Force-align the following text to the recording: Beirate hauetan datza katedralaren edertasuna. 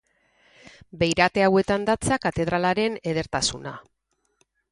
Beirate 1.01 1.43
hauetan 1.47 1.85
datza 1.91 2.17
katedralaren 2.25 2.97
edertasuna. 3.13 3.75